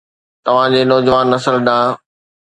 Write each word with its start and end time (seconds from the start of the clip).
توهان 0.45 0.71
جي 0.75 0.79
نوجوان 0.91 1.25
نسل 1.35 1.57
ڏانهن 1.67 1.93